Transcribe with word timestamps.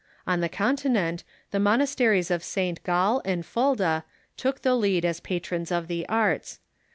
On 0.25 0.39
the 0.39 0.49
Continent 0.49 1.23
the 1.51 1.59
monasteries 1.59 2.31
of 2.31 2.43
St. 2.43 2.81
Gall 2.81 3.21
and 3.23 3.45
Fulda 3.45 4.03
took 4.35 4.63
the 4.63 4.73
lead 4.73 5.05
as 5.05 5.19
patrons 5.19 5.71
of 5.71 5.87
the 5.87 6.09
arts. 6.09 6.59